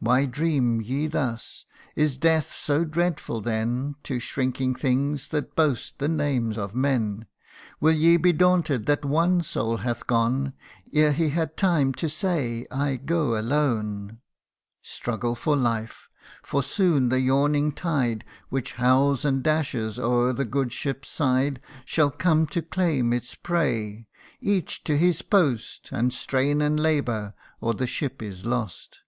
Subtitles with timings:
[0.00, 1.64] Why dream ye thus?
[1.96, 7.26] Is death so dreadful then To shrinking things that boast the name of men?
[7.80, 10.52] Will ye be daunted that one soul hath gone
[10.92, 14.18] Ere he had time to say, l I go alone
[14.54, 16.08] /' Struggle for life!
[16.42, 22.10] for soon the yawning tide, Which howls and dashes o'er the good ship's side, Shall
[22.10, 24.08] come to claim its prey:
[24.40, 29.00] each to his post, And strain and labour, or the ship is lost